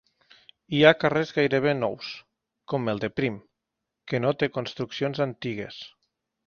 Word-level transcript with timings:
Hi 0.77 0.79
ha 0.83 0.93
carrers 1.03 1.33
gairebé 1.35 1.75
nous, 1.83 2.09
com 2.73 2.91
el 2.95 3.05
de 3.05 3.13
Prim, 3.19 3.39
que 4.11 4.25
no 4.27 4.35
té 4.43 4.53
construccions 4.59 5.27
antigues. 5.33 5.85